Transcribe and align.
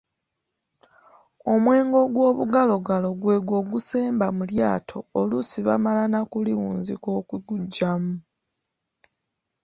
Omwenge 1.51 1.97
ogwobugalogalo 2.05 3.09
gwegwo 3.21 3.53
ogusemba 3.61 4.25
mu 4.37 4.43
lyato 4.51 4.97
oluusi 5.19 5.59
bamala 5.67 6.03
na 6.13 6.19
kuliwunzika 6.31 7.07
okuguggyamu. 7.19 8.13